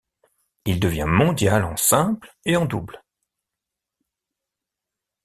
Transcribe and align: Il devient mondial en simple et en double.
Il 0.65 0.79
devient 0.79 1.05
mondial 1.07 1.63
en 1.63 1.77
simple 1.77 2.31
et 2.45 2.55
en 2.57 2.65
double. 2.65 3.03